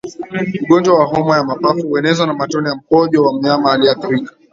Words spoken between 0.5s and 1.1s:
Ugonjwa wa